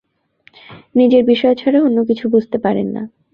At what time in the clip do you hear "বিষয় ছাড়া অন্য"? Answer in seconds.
1.25-1.97